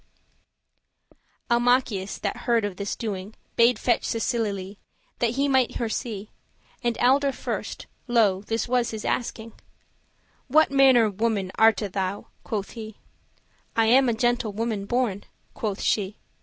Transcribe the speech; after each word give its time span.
*believe 1.11 1.15
die 1.47 1.55
Almachius, 1.71 2.19
that 2.21 2.37
heard 2.37 2.65
of 2.65 2.77
this 2.77 2.95
doing, 2.95 3.35
Bade 3.55 3.77
fetch 3.77 4.03
Cecilie, 4.03 4.79
that 5.19 5.35
he 5.35 5.47
might 5.47 5.75
her 5.75 5.89
see; 5.89 6.31
And 6.83 6.95
alderfirst,* 6.97 7.85
lo, 8.07 8.41
this 8.41 8.67
was 8.67 8.89
his 8.89 9.05
asking; 9.05 9.51
*first 9.51 9.59
of 9.59 9.65
all 9.65 10.43
"What 10.57 10.71
manner 10.71 11.07
woman 11.11 11.51
arte 11.53 11.89
thou?" 11.89 12.29
quoth 12.43 12.71
he, 12.71 12.95
"I 13.75 13.85
am 13.85 14.09
a 14.09 14.13
gentle 14.15 14.51
woman 14.53 14.87
born," 14.87 15.25
quoth 15.53 15.81
she. 15.81 16.17